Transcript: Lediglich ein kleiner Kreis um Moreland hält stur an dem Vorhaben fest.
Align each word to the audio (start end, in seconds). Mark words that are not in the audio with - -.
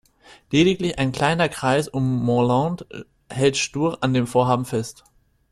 Lediglich 0.49 0.97
ein 0.97 1.11
kleiner 1.11 1.47
Kreis 1.47 1.87
um 1.87 2.23
Moreland 2.25 2.87
hält 3.29 3.55
stur 3.55 3.99
an 4.01 4.15
dem 4.15 4.25
Vorhaben 4.25 4.65
fest. 4.65 5.03